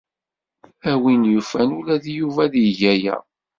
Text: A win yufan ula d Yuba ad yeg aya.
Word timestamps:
A 0.91 0.93
win 1.01 1.21
yufan 1.31 1.69
ula 1.79 1.95
d 2.03 2.05
Yuba 2.17 2.41
ad 2.45 2.53
yeg 2.63 2.81
aya. 2.93 3.15